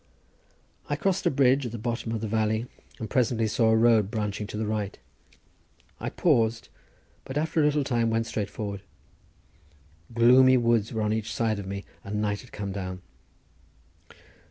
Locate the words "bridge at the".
1.29-1.77